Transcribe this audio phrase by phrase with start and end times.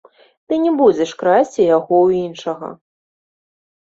[0.51, 2.67] Ты не будзеш красці яго ў іншага.